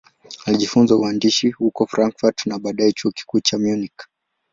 [0.45, 4.07] Alijifunza uhandisi huko Frankfurt na baadaye Chuo Kikuu cha Munich.